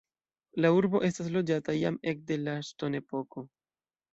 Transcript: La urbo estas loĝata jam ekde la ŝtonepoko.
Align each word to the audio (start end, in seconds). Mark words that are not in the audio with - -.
La 0.63 0.69
urbo 0.77 1.01
estas 1.09 1.29
loĝata 1.35 1.75
jam 1.81 1.99
ekde 2.13 2.39
la 2.49 2.57
ŝtonepoko. 2.71 3.49